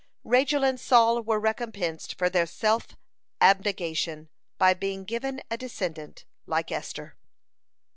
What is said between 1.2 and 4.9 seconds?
were recompensed for their self abnegation by